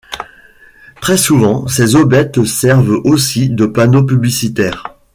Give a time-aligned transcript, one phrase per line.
[0.99, 4.95] Très souvent, ces aubettes servent aussi de panneaux publicitaires.